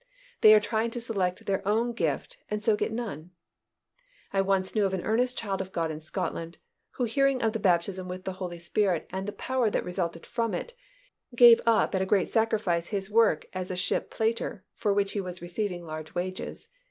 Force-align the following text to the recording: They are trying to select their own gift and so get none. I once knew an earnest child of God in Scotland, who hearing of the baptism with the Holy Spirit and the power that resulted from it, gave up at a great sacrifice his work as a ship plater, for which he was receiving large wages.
They 0.41 0.55
are 0.55 0.59
trying 0.59 0.89
to 0.97 0.99
select 0.99 1.45
their 1.45 1.61
own 1.67 1.93
gift 1.93 2.37
and 2.49 2.63
so 2.63 2.75
get 2.75 2.91
none. 2.91 3.29
I 4.33 4.41
once 4.41 4.73
knew 4.73 4.87
an 4.87 5.03
earnest 5.03 5.37
child 5.37 5.61
of 5.61 5.71
God 5.71 5.91
in 5.91 6.01
Scotland, 6.01 6.57
who 6.93 7.03
hearing 7.03 7.39
of 7.43 7.53
the 7.53 7.59
baptism 7.59 8.07
with 8.07 8.23
the 8.23 8.33
Holy 8.41 8.57
Spirit 8.57 9.05
and 9.11 9.27
the 9.27 9.31
power 9.31 9.69
that 9.69 9.85
resulted 9.85 10.25
from 10.25 10.55
it, 10.55 10.73
gave 11.35 11.61
up 11.67 11.93
at 11.93 12.01
a 12.01 12.07
great 12.07 12.29
sacrifice 12.29 12.87
his 12.87 13.11
work 13.11 13.45
as 13.53 13.69
a 13.69 13.75
ship 13.75 14.09
plater, 14.09 14.65
for 14.73 14.91
which 14.91 15.11
he 15.11 15.21
was 15.21 15.39
receiving 15.39 15.85
large 15.85 16.15
wages. 16.15 16.69